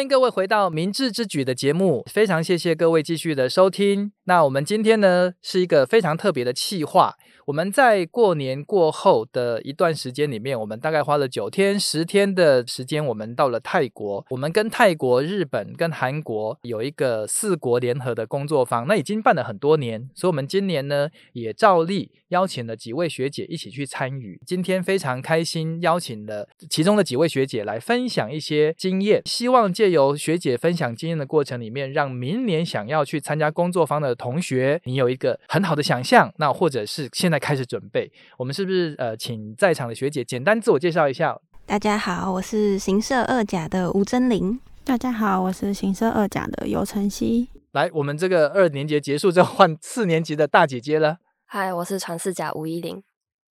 [0.00, 4.12] 欢迎各位回到《明智之举》的节目，非常谢谢各位继续的收听。
[4.24, 7.16] 那我们今天呢，是一个非常特别的企划。
[7.50, 14.24] 我们在过年过后的一段时间里面，我们大概花了九天、十天的时间，我们到了泰国。
[14.30, 24.40] 我们跟泰国、日本、跟韩国有一个四国联合的工作坊，那已经办了很多年，所以我们今年呢也照例邀请了几位学姐一起去参与。
[24.46, 36.32] 今天非常开心，邀请了其中的几位学姐来分享一些经验，希望借由学姐分享经验的过程里面，让明年想要去参加工作坊的同学，你有一个很好的想象。
[36.36, 37.39] 那或者是现在。
[37.40, 41.36] 开始准备，我们是不是呃，请在场的学姐简单自我介绍一下？
[41.66, 44.60] 大家好，我是行社二甲的吴真玲。
[44.84, 47.48] 大家好，我是行社二甲的尤晨曦。
[47.72, 51.18] 来，我们这个二年级结束之后，换四年级的大姐姐了。
[51.46, 53.02] 嗨，我是传四甲吴依玲。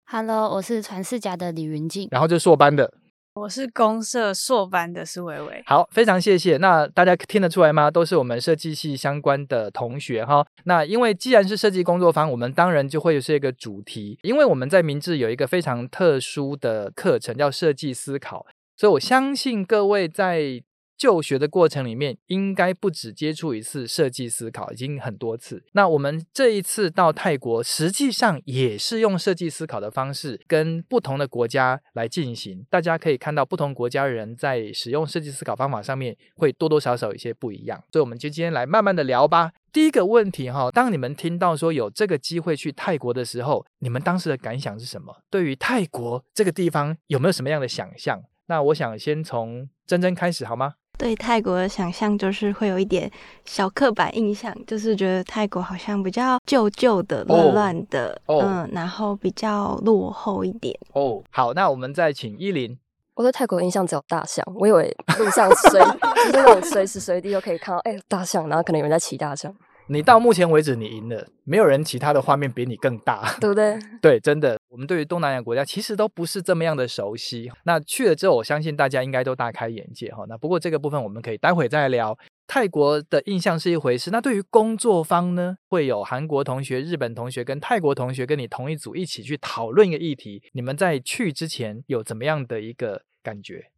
[0.06, 2.08] Hello，我是传四甲的李云静。
[2.10, 2.94] 然后就硕班的。
[3.38, 6.56] 我是公社硕班的苏维维，好，非常谢谢。
[6.56, 7.88] 那大家听得出来吗？
[7.88, 10.44] 都是我们设计系相关的同学哈。
[10.64, 14.18] 那因为既然是设计工作坊，我们当然就会是一个主题。
[14.22, 18.44] 因为我们在明治有一个非常特殊的课程，叫设计思考，
[18.76, 20.62] 所以我相信各位在。
[20.98, 25.64] 就学的过程里面，应该不止接触一次设计思考，已经很多次。
[25.72, 32.66] 那我们这一次到泰国，实际上也是用设计思考的方式，跟不同的国家来进行。
[32.68, 37.80] 大家可以看到，不同国家人在使用设计思考方法上面，会多多少少有一些不一样。
[37.92, 39.52] 所以，我们就今天来慢慢的聊吧。
[39.72, 45.22] 第一个问题哈，当你们听到说有这个机会去泰国的时候，你们当时的感想是什么？
[45.30, 48.20] 对于泰国这个地方，有没有什么样的想象？
[48.46, 50.74] 那我想先从珍珍开始，好吗？
[50.98, 53.08] 对泰国的想象就是会有一点
[53.44, 58.42] 小刻板印象，就是觉得泰国好像比较旧旧的、乱乱的，oh.
[58.42, 58.50] Oh.
[58.50, 60.76] 嗯，然后比较落后一点。
[60.92, 61.24] 哦，oh.
[61.30, 62.76] 好，那我们再请依林。
[63.14, 69.54] 我对泰国的印象只有大象，我以为路上随 就是那种随时随地都可以看到，哎，大象，然后可能有人在骑大象。
[69.90, 73.78] 你到目前为止，你赢了，没有人其他的画面比你更大，对不对？
[74.02, 77.50] 对，真的，我们对于东南亚国家其实都不是这么样的熟悉。
[77.64, 80.24] 那去了之后，我相信大家应该都大开眼界哈。
[80.28, 82.16] 那不过这个部分我们可以待会再聊。
[82.46, 90.42] 泰国的印象是一回事，那对于工作方呢，会有韩国同学、日本同学跟泰国同学跟你同一组一起去讨论一个议题。
[90.52, 93.70] 你们在去之前有怎么样的一个感觉？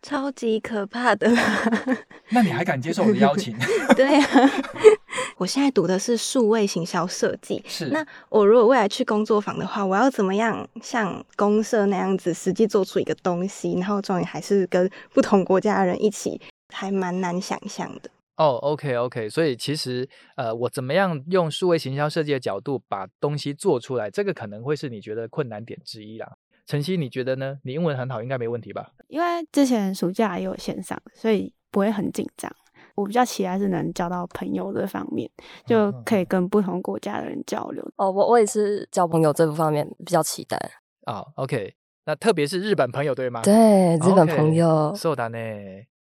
[0.00, 1.28] 超级可怕的，
[2.30, 3.56] 那你还敢接受我的邀请？
[3.96, 4.50] 对啊，
[5.36, 7.62] 我现在读的是数位行销设计。
[7.66, 16.40] 是，那我如果未来去工作坊的话，我要怎么样像公社那样子实际做出一个东西，然后终于还是跟不同国家的人一起，
[16.72, 18.10] 还蛮难想象的。
[18.36, 26.32] 哦、oh，OK OK，所以其实呃，我怎么样用数位行销设计的角度把东西做出来，这个可能会是你觉得困难点之一啦。
[26.66, 27.58] 晨曦，你觉得呢？
[27.62, 28.90] 你英文很好，应该没问题吧？
[29.06, 32.50] 因为之前暑假也有线上，所以不会很紧张。
[32.94, 35.30] 我比较期待是能交到朋友这方面，
[35.66, 37.82] 就可以跟不同国家的人交流。
[37.96, 40.56] 哦，我我也是交朋友这部方面比较期待。
[41.04, 41.74] 啊、oh，OK，
[42.06, 43.42] 那特别是日本朋友对吗？
[43.42, 44.94] 对，日本朋友。
[44.96, 45.38] 是的呢。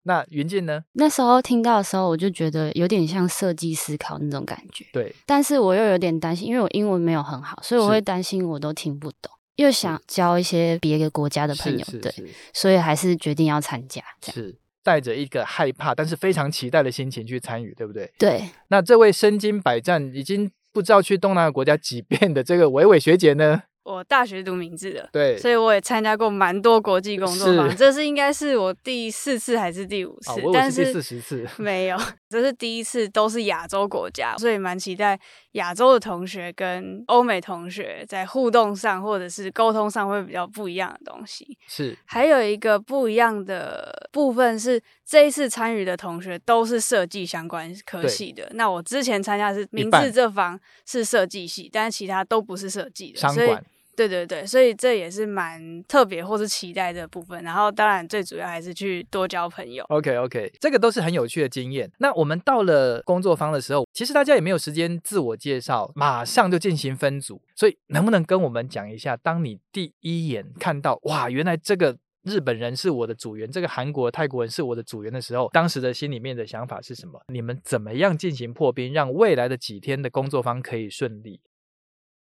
[0.03, 0.83] 那云静呢？
[0.93, 4.85] 那时候听到的时候，我就觉得有点像设计思考那种感觉。
[4.91, 9.31] 对，但是我又有点担心，因为我英文没有很好，所以我会担心我都听不懂。
[9.57, 12.11] 又想交一些别的国家的朋友，对，
[12.53, 14.01] 所以还是决定要参加。
[14.21, 18.11] 是带着一个害怕，但是非常期待的心情去参与，对不对？
[18.17, 18.49] 对。
[18.69, 23.63] 那这位身经百战，已经不知道去东南亚国家几遍的这个伟伟学姐呢？
[23.85, 30.31] 我大学读名字的，对，所以我也参加过蛮多国际工作坊，这是应该是我第四次还是第五次？
[30.41, 31.97] 哦、但是第四十次没有，
[32.29, 35.19] 这是第一次，都是亚洲国家，所以蛮期待
[35.53, 41.57] 亚洲的同学跟欧美同学在互动上或者是沟通上会比较不一样的东西。
[41.67, 48.49] 是，还有一个不一样的部分是，这一次参与的同学都是设计相关科系的。
[48.53, 53.59] 那我之前参加的是明志这方是设计系，但是其他都不是设计的，商管所以。
[53.95, 57.43] 对对对，所以这也是蛮特别或是期待的部分。
[57.43, 59.83] 然后当然最主要还是去多交朋友。
[59.89, 61.91] OK OK，这个都是很有趣的经验。
[61.97, 67.41] 那我们到了工作坊的时候，其实大家也没有时间自我介绍，马上就进行分组。
[67.53, 77.21] 所以能不能跟我们讲一下，当你第一眼看到哇，原来这个日本人是我的组员，这个韩国、泰国人是我的组员的时候，当时的心里面的想法是什么？
[77.27, 81.39] 你们怎么样进行破冰，让未来的几天的工作方可以顺利？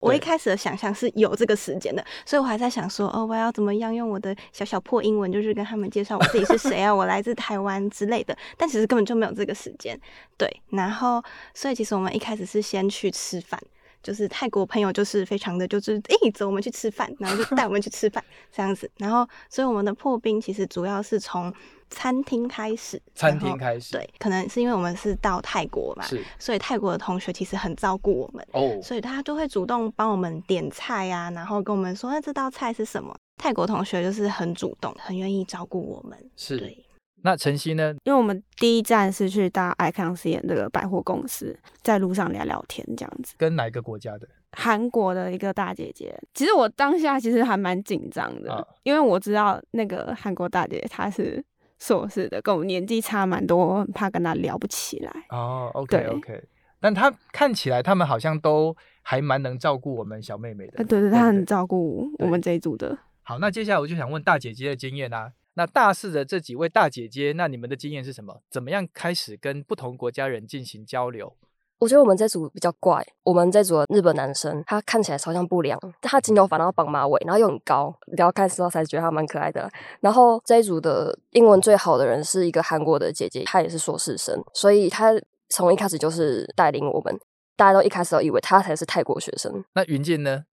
[0.00, 8.36] 我一开始的想象是有这个时间的，所以我还在想说，哦，我要怎么样用我的小小破英文，就是跟他们介绍我自己是谁啊， 我来自台湾之类的。
[8.58, 9.98] 但其实根本就没有这个时间，
[10.36, 10.60] 对。
[10.70, 11.22] 然后，
[11.54, 13.58] 所以其实我们一开始是先去吃饭，
[14.04, 18.22] 就是泰国朋友就是非常的就是诶，走，我们去吃饭，然后就 带我们去吃饭
[18.52, 18.88] 这样子。
[18.98, 21.52] 然后，所以我们的破冰其实主要是从
[21.88, 33.14] 餐厅开始，餐厅开始，对，可能是因为我们是到泰国嘛，是，所以泰国的同学其实很照顾我们哦，所以他就会主动帮我们点菜呀、啊，然后跟我们说那这道菜是什么。
[33.36, 36.16] 泰国同学就是很主动，很愿意照顾我们。
[36.36, 36.83] 是，对。
[37.26, 37.94] 那晨曦呢？
[38.04, 43.34] 因为我们第一站是去到 iConscience 这个百货公司，在路上聊聊天这样子。
[43.38, 44.28] 跟哪一个国家的？
[44.52, 46.14] 韩国的一个大姐姐。
[46.34, 51.42] 其实我当下其实还蛮紧张的，啊、因为我知道那个韩国大姐姐她是
[51.78, 55.10] 硕士的，跟我们年纪差蛮多，我很怕跟她聊不起来。
[55.30, 56.44] 哦，OK OK。
[56.78, 60.84] 但她看起来他们好像都还蛮能照顾我们小妹妹的。
[60.84, 62.98] 对对，她很照顾我们这一组的。
[63.22, 65.32] 好，那接下来我就想问大姐姐的经验啊。
[65.54, 68.42] 那大四的这几位大姐姐，那你们的经验是什么？
[68.50, 71.36] 怎么样开始跟不同国家人进行交流？
[71.78, 73.04] 我觉得我们这组比较怪。
[73.24, 79.70] 我们这组的日本男生，他看起来超像不良，他金头发，然后绑马尾，然后又很高，然后看时候才觉得他蛮可爱的。
[80.00, 85.12] 然后这一组的英文最好的人是一个韩国的姐姐，她也是硕士生，所以她
[85.48, 87.18] 从一开始就是带领我们，
[87.56, 89.64] 大家都一开始都以为她才是泰国学生。
[89.74, 90.44] 那云静呢？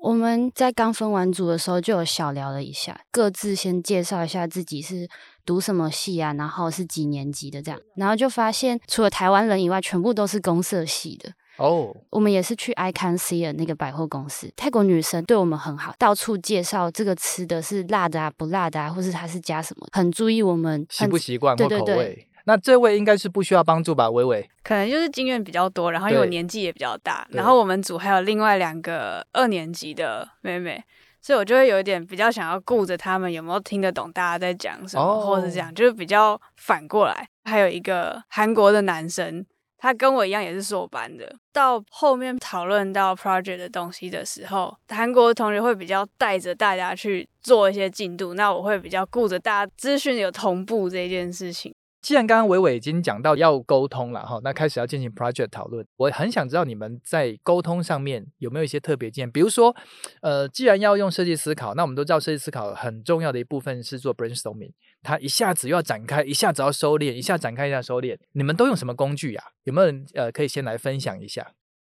[0.00, 5.08] 我们在刚分完组的时候就有小聊了一下，各自先介绍一下自己是
[5.44, 11.94] 读什么系啊，然后是几年级的这样，然后就发现除了台湾人以外，全部都是公社系的哦。
[12.10, 21.56] 我们也是去 iConscience 那个百货公司，泰国女生对我们很好，到处介绍这个吃的是辣的啊，不辣的啊，或是它是加什么，很注意我们习不习惯。
[21.56, 22.24] 对对对。
[22.48, 24.08] 那这位应该是不需要帮助吧？
[24.08, 30.82] 伟伟，可能就是经验比较多，然后因为我年纪也比较大，然后我们组还有另外两个二年级的妹妹，
[31.20, 37.28] 所以我就会有一点比较想要顾着他们有没有听得懂大家在讲什么，哦、或者是这样，就是比较反过来。
[37.44, 39.44] 还有一个韩国的男生，
[39.76, 41.36] 他跟我一样也是硕班的。
[41.52, 51.74] 到后面讨论到 project 的东西的时候，韩国的同学会比较带着大家去做一些进度，那我会比较顾着大家资讯有同步这件事情。
[52.08, 59.30] 既然刚刚伟伟已经讲到要沟通了哈，那开始要进行 project 讨论，我很想知道你们在沟通上面有没有一些特别经验？
[59.30, 59.76] 比如说，
[60.22, 64.72] 呃，既然要用设计思考，那我们都知道设计思考很重要的一部分是做 brainstorming，
[65.02, 69.42] 它一下子又要展开，一下子要收敛，一下展开一下收敛，你们都用什么工具呀？
[69.64, 71.46] 有没有人呃可以先来分享一下？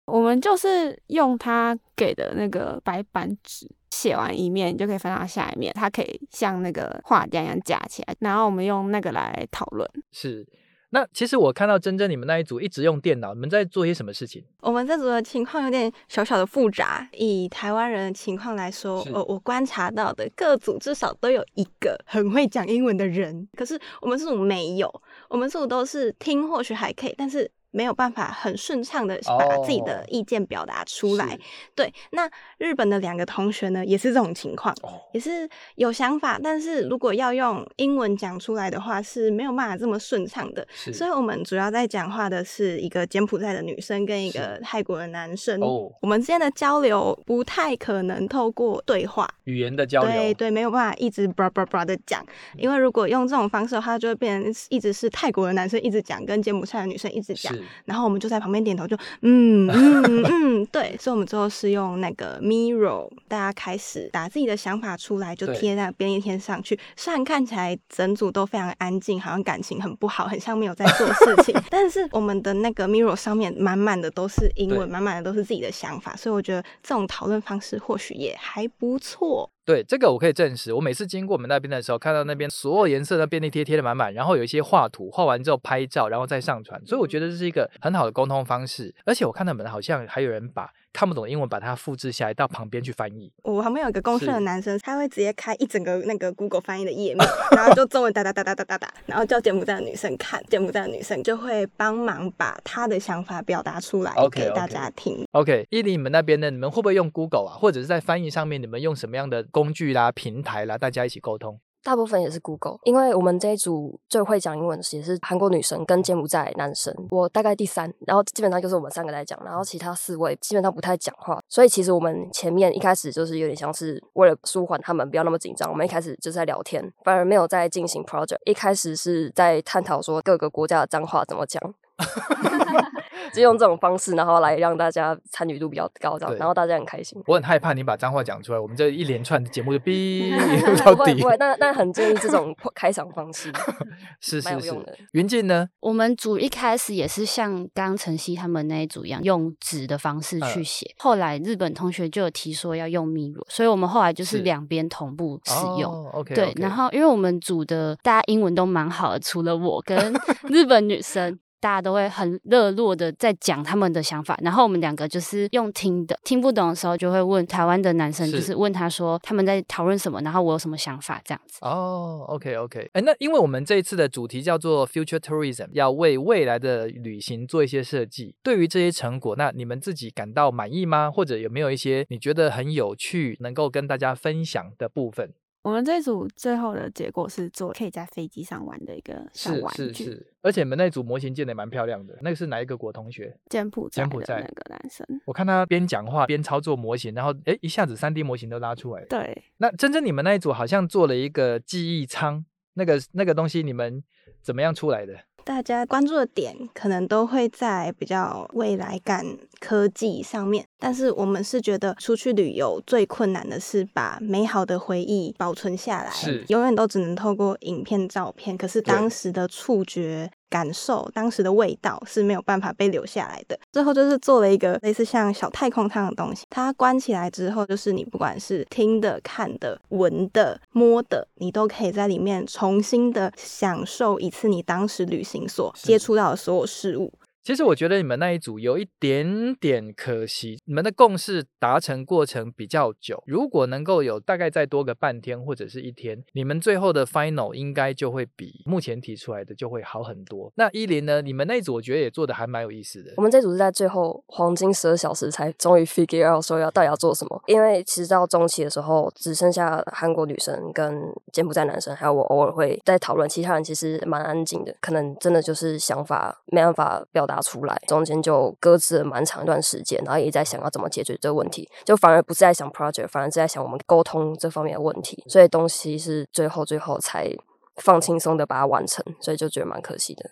[0.07, 3.71] 我们就是用他给的那个白板纸。
[3.99, 9.91] 写完一面，你就可以翻到下一面，它可以像那个画架一样架起来，然后我们用那个来讨论。
[10.13, 10.47] 是，
[10.91, 14.45] 那其实我看到珍珍你们那一组一直用电脑，你们在做些什么事情？
[14.61, 17.09] 我们这组的情况有点小小的复杂。
[17.15, 27.51] 以台湾人的情况来说，我我观察到的各组至少都有一个很会讲英文的人，可是我们这组没有，我们这组都是听或许还可以，但是。
[27.71, 31.27] 没有办法很顺畅的把自己的意见表达出来。
[31.27, 31.41] Oh,
[31.75, 32.29] 对，那
[32.59, 34.93] 日本的两个同学呢，也是这种情况，oh.
[35.13, 40.67] 也是有想法，但是如果要用英文讲出来的话，是没有办法这么顺畅的。
[40.93, 45.61] 所以，我们主要在讲话的是一个柬埔寨的女生跟一个泰国的男生。
[45.61, 45.93] Oh.
[46.01, 52.25] 我们之间的交流不太可能透过对话语言的交流，对对，没有办法一直叭叭叭的讲，
[52.57, 57.55] 因为如果用这种方式的话，就会变成一直是泰国的男生一直讲，跟柬埔寨的女生一直讲。
[57.85, 60.25] 然后我们就在旁边点头，就嗯嗯
[60.63, 66.79] 嗯，对，所以我们最后是用那个 Miro，大家开始打自己的想法出来，就贴在便利贴上去。
[66.97, 79.51] 虽然看起来整组都非常安静，好像感情很不好，很像没有在做事情， 但是我们的那个 Miro 上面满满的都是英文，满满的都是自己的想法，所以我觉得这种讨论方式或许也还不错。
[79.69, 80.73] 对，这个我可以证实。
[80.73, 86.81] 我每次经过我们那边的时候，看到那边所有颜色的便利贴贴的满满，然后有一些画图，画完之后拍照，然后再上传。
[86.87, 88.95] 所以我觉得这是一个很好的沟通方式。
[89.05, 90.71] 而且我看到你们好像还有人把。
[90.93, 93.31] 看不懂英文，把它复制下来到旁边去翻译。
[93.43, 105.25] 我旁边有一个公司的男生，他会直接开一整个那个 Google 翻译的页面，然后就中文哒哒哒哒哒哒哒，然后叫柬埔寨的女生看，柬埔寨的女生就会帮忙把他的想法表达出来给大家听。
[105.33, 106.51] OK，伊犁，你们那边呢？
[106.51, 107.55] 你们会不会用 Google 啊？
[107.59, 111.61] 或者是在翻译上面，你们用什么样的工具啦、平台啦，大家一起沟通？
[111.83, 131.63] 大部分也是 Google，因为我们这一组最会讲英文的也是韩国女生跟柬埔寨男生，我大概第三，然后基本上就是我们三个在讲，然后其他四位基本上不太讲话，所以其实我们前面一开始就是有点像是为了舒缓他们不要那么紧张，我们一开始就是在聊天，反而没有在进行 project，一开始是在探讨说各个国家的脏话怎么讲。
[133.33, 137.21] 就用这种方式，然后来让大家参与度比较高，这样，然后大家很开心。
[137.27, 140.31] 我很害怕你把脏话讲出来，我们这一连串的节目就 哔
[140.85, 141.15] 到底。
[141.15, 143.53] 不会，那那很建议这种开场方式，
[144.21, 144.75] 是是是。
[145.13, 145.69] 云静呢？
[145.81, 150.87] 我们组一开始也是像刚晨曦他们那一组一样，用纸的方式去写。
[150.99, 155.93] 呃、后来日本同学就有提说要用 Miro，所以我们后来就是两边同步使用。
[155.93, 156.53] 哦、OK，对。
[156.57, 160.15] 然后因为我们组的大家英文都蛮好的，除了我跟
[160.49, 161.39] 日本女生。
[161.61, 171.59] 大家都会很热络的在讲他们的想法，然后我们两个就是用听的，听不懂的时候就会问台湾的男生，就是问他说他们在讨论什么，然后我有什么想法这样子。
[171.63, 178.37] 哦，OK OK，哎，那因为我们这一次的主题叫做 Future Tourism，要为未来的旅行做一些设计。
[178.43, 181.11] 对于这些成果，那你们自己感到满意吗？
[181.11, 185.33] 或者有没有一些你觉得很有趣，能够跟大家分享的部分？
[185.69, 192.17] 我们这组最后的结果是做可以在飞机上玩的一个小玩具，是是是，而且你们那组模型建的蛮漂亮的。
[192.23, 193.39] 那个是哪一个国同学？
[193.51, 195.07] 柬埔寨，柬埔寨那个男生。
[195.27, 199.05] 我看他边讲话边操作模型，然后诶一下子三 D 模型都拉出来。
[199.11, 199.45] 对。
[199.59, 204.03] 那真真你们那一组好像做了一个记忆舱，那个那个东西你们
[204.41, 205.19] 怎么样出来的？
[205.45, 209.25] 大家关注的点可能都会在比较未来感
[209.61, 220.31] 科技上面，但是我们是觉得出去旅游最困难的是把美好的回忆保存下来，是永远都只能透过影片、照片，可是当时的触觉。
[220.51, 223.61] 感受当时的味道是没有办法被留下来的。
[223.71, 237.13] 最后就是做了一个类似像小太空舱的东西，它关起来之后，就是你不管是听的、看的、闻的、摸的，你都可以在里面重新的享受一次你当时旅行所接触到的所有事物。
[237.49, 243.23] 其实我觉得你们那一组有一点点可惜，你们的共识达成过程比较久。
[243.25, 250.53] 如果能够有大概再多个半天或者是一天，你们最后的 final 应该就会比目前提出来的就会好很多。
[250.57, 251.23] 那依林呢？
[251.23, 253.15] 你们那组我觉得也做的还蛮有意思的。
[253.17, 261.03] 我们这组是在最后黄金十二小时才终于 figure out 说要到底要做什么，因为其实到中期的时候只剩下韩国女生跟
[261.33, 267.38] 柬埔寨男生，还有我偶尔会在讨论，其他人其实蛮安静的，可能真的就是想法没办法表达。
[267.41, 277.31] 出来，中间就搁置了蛮长一段时间，然后也在想要怎么解决这个问题，就反而不是在想 project，反而是在想我们沟通这方面的问题，所以东西是最后最后才
[277.77, 280.31] 放轻松的把它完成，所以就觉得蛮可惜的。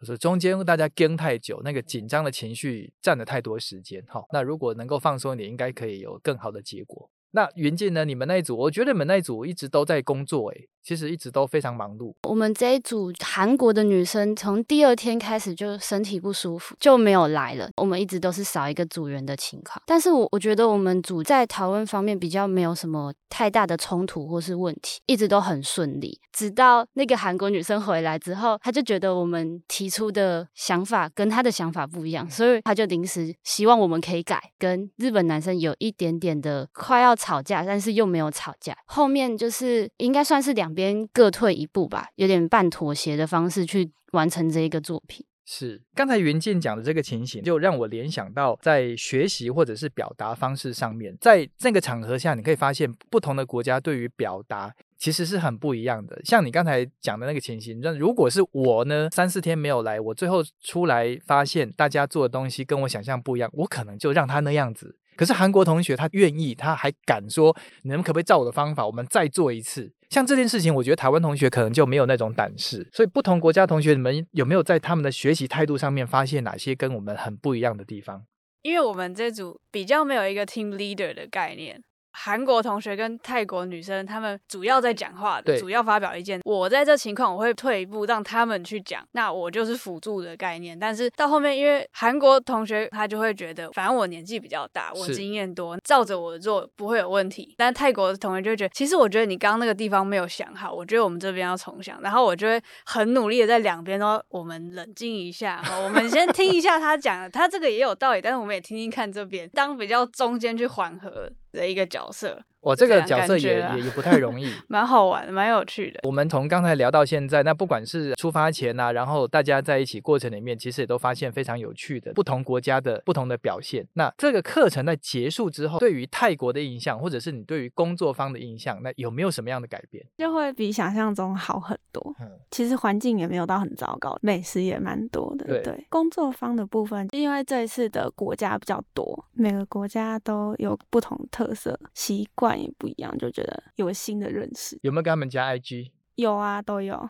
[0.00, 7.10] 就是中间大家跟太久，那个紧张的情绪占了太多时间，好，那如果能够放松一点，应该可以有更好的结果。
[7.32, 8.06] 那云静呢？
[8.06, 12.14] 你们那一组，我觉得你们那一组一直都在工作，诶，其实一直都非常忙碌。
[12.22, 17.68] 我们这一组韩国的女生从第二天开始就身体不舒服，就没有来了。
[17.76, 19.82] 我们一直都是少一个组员的情况。
[19.86, 26.18] 但是我我觉得我们组在讨论方面比较没有什么太大的冲突或是问题，一直都很顺利。
[26.32, 37.18] 直到那个韩国女生回来之后，她就觉得我们提出的想法跟她的想法不一样，所以她就临时希望我们可以改，跟日本男生有一点点的快要。
[37.18, 38.72] 吵架，但是又没有吵架。
[38.86, 45.24] 后面就是应该算是两两边各退一步吧，有点半妥协的方式去完成这一个作品。
[45.46, 56.20] 是，刚才云静讲的这个情形，就让我联想到在学习或者是表达方式上面，在这个场合下，你可以发现不同的国家对于表达其实是很不一样的。
[56.22, 64.97] 像你刚才讲的那个情形，那如果是我呢，三四天没有来，我最后出来发现大家做的东西跟我想象不一样，我可能就让他那样子。
[65.18, 69.92] 可是韩国同学他愿意，他还敢说，你们可不可以照我的方法，我们再做一次？
[70.10, 72.88] 像这件事情，我觉得台湾同学可能就没有那种胆识。
[72.92, 78.24] 所以不同国家同学，你们有没有在他们的学习态度上面发现哪些跟我们很不一样的地方？
[78.62, 81.82] 因为我们这组比较没有一个 team leader 的概念。
[82.20, 86.40] 韩国同学跟泰国女生，他们主要在讲话的，主要发表意见。
[86.44, 90.76] 我在这情况，我会退一步，让他们去讲，那我就是辅助的概念。
[90.76, 97.54] 但是到后面，因为韩国同学他就会觉得，反正我年纪比较大，我经验多，照着我做不会有问题。
[97.56, 102.00] 但泰国的同学就会觉得，其实我觉得你刚刚那个地方没有想好，我觉得我们这边要重想。
[102.02, 112.44] 然后我就会很努力的在两边都，我们冷静一下，我们先听一下他讲的，他这个也有道理，但是我们也听听看这边，当比较中间去缓和的一个角色。
[112.60, 116.00] 我这个角色也也也不太容易， 蛮好玩，蛮有趣的。
[116.02, 123.86] 我们从刚才聊到现在，那不管是出发前呐、啊，然后大家在一起过程里面，其实也都发现非常有趣的不同国家的不同的表现。
[123.94, 130.04] 那这个课程在结束之后，对于泰国的印象，或者是你对于工作方的印象，那有没有什么样的改变？
[130.18, 132.14] 就会比想象中好很多。
[132.20, 135.46] 嗯，其实环境也没有到很糟糕，美食也蛮多的。
[135.46, 143.28] 对，对，工作方的部分，因为这一次的国家比较多，每个国家都有不同特色，习惯也不一样，就。
[143.30, 145.92] 觉得有新的认识，有没有跟他们加 IG？
[146.16, 147.08] 有啊，都有。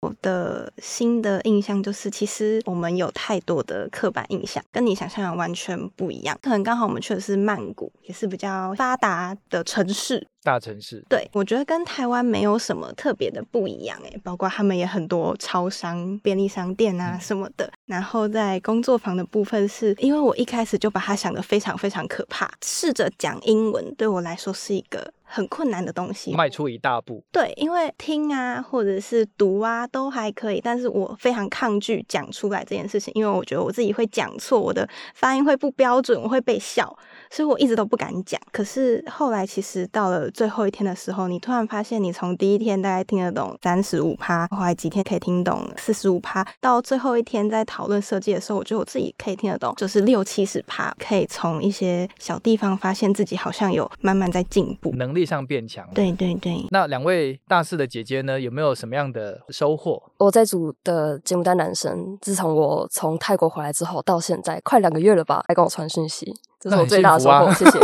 [0.00, 6.38] 我的新的印象就是，其实我们有太多的刻板印象，跟你想象的完全不一样。
[6.40, 10.26] 可能刚好我们去的是曼谷，也是比较发达的城市。
[10.42, 17.66] 大城市，对，我觉得跟台湾没有什么特别的不一样诶，包括他们也很多超商、便利商店啊什么的。
[17.66, 27.22] 嗯、然后在工作房的部分是，是因为我一开始就把它想得非常非常可怕，试着讲英文对我来说是一个很困难的东西，迈出一大步。
[27.30, 36.96] 对，因为听啊或者是读啊都还可以，但是我非常抗拒讲出来这件事情，因为我觉得我自己会讲错，我的发音会不标准，我会被笑。
[37.30, 55.88] 所以我一直都不敢讲，可是后来其实到了最后一天的时候，你突然发现，你从第一天大概听得懂三十五趴，后来几天可以听懂四十五趴，到最后一天在讨论设计的时候，我觉得我自己可以听得懂，就是六七十趴，可以从一些小地方发现自己好像有慢慢在进步，能力上变强。
[55.94, 56.66] 对对对。
[56.70, 60.02] 那两位大四的姐姐呢，有没有什么样的收获？
[60.18, 66.34] 我在组的节目单男生，自从我从泰国回来之后，到现在快两个月了吧，还跟我传讯息。
[66.58, 67.78] 这是我最大的收获，啊、谢谢。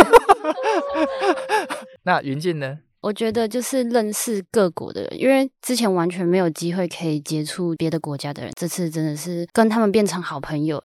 [2.04, 2.78] 那云静呢？
[3.02, 10.82] 我觉得就是认识各国的人，因为之前完全没有机会可以接触别的国家的人，这次真的是跟他们变成好朋友。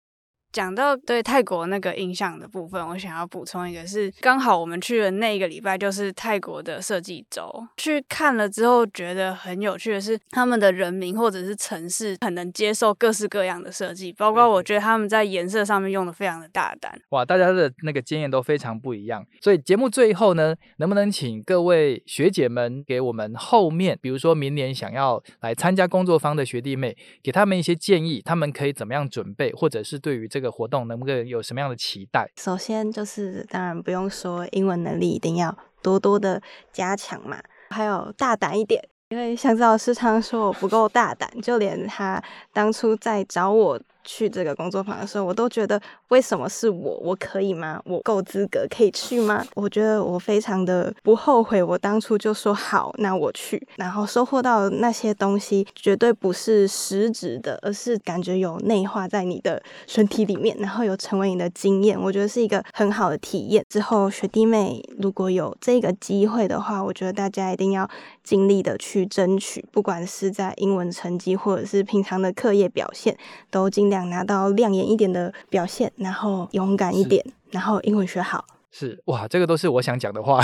[0.52, 17.00] 讲到对泰国那个印象的部分，我想要补充一个是，是刚好我们去的那一个礼拜就是泰国的设计周，去看了之后觉得很有趣的是，他们的人民或者是城市很能接受各式各样的设计，包括我觉得他们在颜色上面用的非常的大胆。
[17.11, 30.40] 哇，大家的那个经验都非常不一样，所以节目最后呢，能不能请各位学姐们给我们后面，比如说明年想要来参加工作坊的学弟妹，给他们一些建议，他们可以怎么样准备，或者是对于这个。
[30.41, 32.27] 这个活动能不能有什么样的期待？
[32.37, 36.41] 首先就是，当然不用说，英文能力一定要多多的
[36.73, 42.23] 加强嘛，还有大胆一点，因为像赵师常说我不够大胆，就连他
[42.55, 43.79] 当初在找我。
[44.04, 46.99] 去这个工作坊的时候，我都觉得为什么是我？
[47.02, 47.80] 我可以吗？
[47.85, 49.45] 我够资格可以去吗？
[49.54, 62.00] 我觉得我非常的不后悔，我当初就说好，那我去，然后收获到那些东西，绝对不是实质的，而是感觉有内化在你的身体里面，然后有成为你的经验。
[62.00, 63.65] 我觉得是一个很好的体验。
[63.69, 67.89] 之后学弟妹如果有这个机会的话，我觉得大家一定要
[68.23, 73.17] 尽力的去争取，不管是在英文成绩或者是平常的课业表现，
[73.50, 78.47] 都尽量拿到亮眼一点的表现，然后勇敢一点，然后英文学好。
[78.71, 80.41] 是哇，这个都是我想讲的话。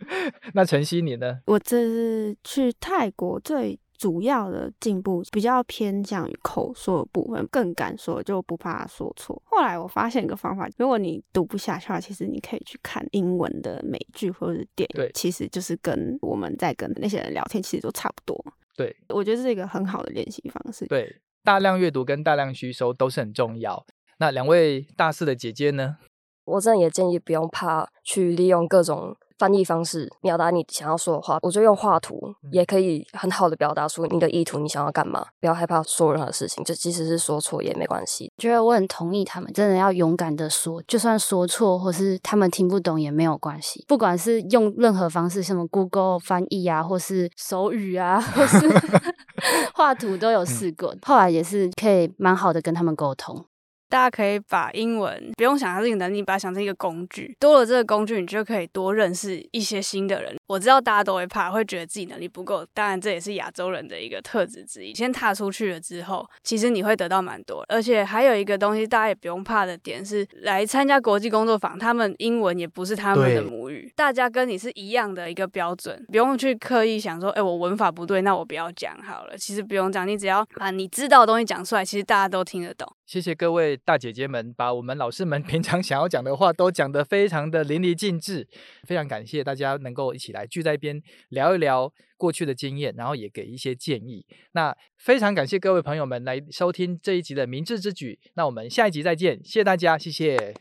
[0.54, 1.40] 那晨曦你呢？
[1.46, 9.40] 我这是去泰国最主要的进步，比较偏向于口说的部分，更敢说，就不怕说错。
[9.44, 18.42] 后来我发现一个方法，如果你读不下去的话，其实你可以去看英文的美剧或者是电影，其实就是跟我们在跟那些人聊天，其实都差不多。
[18.74, 20.86] 对，我觉得这是一个很好的练习方式。
[20.86, 21.14] 对。
[21.46, 23.86] 大量阅读跟大量吸收都是很重要。
[24.18, 25.98] 那两位大四的姐姐呢？
[26.46, 31.38] 我真的也建议不用怕去利用各种翻译方式表达你想要说的话。
[31.42, 32.18] 我觉得用画图
[32.52, 35.26] 也可以很好的表达出你的意图，你想要干嘛。
[35.40, 38.32] 不要害怕说任何事情，就即使是说错也没关系。
[38.38, 43.84] 觉得我很同意他们，真的要勇敢的说，就算说错或是他们听不懂也没有关系。
[43.86, 48.58] 不管是用任何方式，什么 Google 翻译啊，或是手语啊，或是。
[49.74, 53.44] 画图都有试过，后来也是可以蛮好的跟他们沟通。
[53.88, 57.36] 大家可以把英文不用想它是一个能力，把它想成一个工具。
[57.38, 60.36] 多了这个工具，你就可以多认识一些新的人。
[60.46, 62.64] 我知道大家都会怕，会觉得自己能力不够。
[62.72, 64.94] 当然，这也是亚洲人的一个特质之一。
[64.94, 67.64] 先踏出去了之后，其实你会得到蛮多。
[67.68, 73.90] 而且还有一个东西，大家也不用怕的点是，来参加国际工作坊，他们英文也不是他们的母语。
[73.96, 79.36] 大家跟你是一样的一个标准，不用去刻意想说，哎，我文法不对，那我不要讲好了。
[79.36, 82.86] 其实不用讲，你只要把你知道的东西讲出来，其实大家都听得懂。
[83.06, 88.46] 谢谢各位大姐姐们，把我们老师们 平常想要讲的话都讲得非常的淋漓尽致，
[88.82, 94.26] 非常感谢大家能够一起来聚在一边聊一聊过去的经验，然后也给一些建议。
[94.52, 100.54] 那非常感谢各位朋友们来收听这一集的明智之举，那我们下一集再见，谢谢大家，谢谢，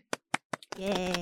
[0.78, 1.14] 耶。